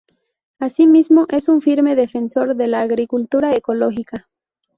[0.57, 4.27] Asimismo, es un firme defensor de la agricultura ecológica.